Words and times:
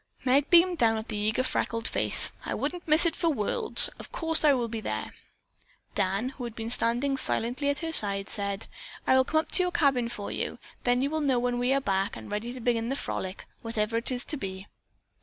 Meg 0.25 0.49
beamed 0.49 0.79
down 0.79 0.97
at 0.97 1.09
the 1.09 1.15
eager 1.15 1.43
freckled 1.43 1.87
face. 1.87 2.31
"I 2.43 2.55
wouldn't 2.55 2.87
miss 2.87 3.05
it 3.05 3.15
for 3.15 3.29
worlds. 3.29 3.87
Of 3.99 4.11
course 4.11 4.43
I 4.43 4.51
will 4.51 4.67
be 4.67 4.81
there." 4.81 5.13
Dan, 5.93 6.29
who 6.29 6.43
had 6.45 6.55
been 6.55 6.71
standing 6.71 7.17
silently 7.17 7.69
at 7.69 7.81
her 7.85 7.91
side 7.93 8.27
said: 8.27 8.65
"I 9.05 9.15
will 9.15 9.23
come 9.25 9.41
up 9.41 9.51
to 9.51 9.61
your 9.61 9.71
cabin 9.71 10.09
for 10.09 10.31
you. 10.31 10.57
Then 10.85 11.03
you 11.03 11.11
will 11.11 11.21
know 11.21 11.37
when 11.37 11.59
we 11.59 11.71
are 11.71 11.79
back 11.79 12.17
and 12.17 12.31
ready 12.31 12.51
to 12.51 12.59
begin 12.59 12.89
the 12.89 12.95
frolic, 12.95 13.45
whatever 13.61 13.95
it 13.97 14.09
is 14.11 14.25
to 14.25 14.37
be." 14.37 14.65